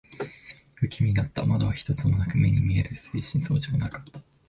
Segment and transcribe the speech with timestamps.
[0.73, 1.45] 不気味だった。
[1.45, 4.19] 窓は一つもなく、目に見える推進装置もなかった。